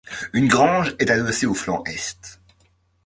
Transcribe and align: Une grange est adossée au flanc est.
Une 0.33 0.47
grange 0.47 0.95
est 0.97 1.11
adossée 1.11 1.45
au 1.45 1.53
flanc 1.53 1.83
est. 1.85 2.39